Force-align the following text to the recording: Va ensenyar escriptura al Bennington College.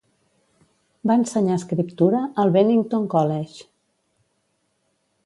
Va 1.11 1.17
ensenyar 1.19 1.57
escriptura 1.61 2.21
al 2.45 2.53
Bennington 2.57 3.05
College. 3.13 3.63